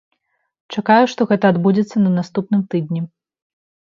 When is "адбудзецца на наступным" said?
1.53-2.65